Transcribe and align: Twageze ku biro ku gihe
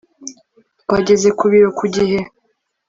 Twageze 0.81 1.27
ku 1.37 1.45
biro 1.51 1.69
ku 1.77 1.85
gihe 1.95 2.19